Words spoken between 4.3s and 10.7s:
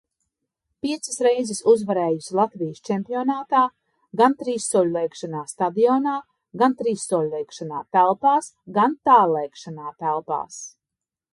trīssoļlēkšanā stadionā, gan trīssoļlēkšanā telpās, gan tāllēkšanā telpās.